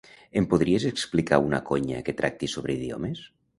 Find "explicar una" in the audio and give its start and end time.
0.91-1.61